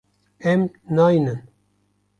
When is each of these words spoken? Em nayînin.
Em 0.51 0.61
nayînin. 0.95 1.41